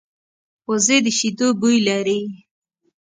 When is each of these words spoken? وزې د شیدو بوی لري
وزې 0.69 0.97
د 1.05 1.07
شیدو 1.17 1.47
بوی 1.59 1.77
لري 1.87 2.21